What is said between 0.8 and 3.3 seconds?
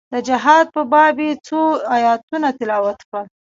باب يې څو ايتونه تلاوت کړل.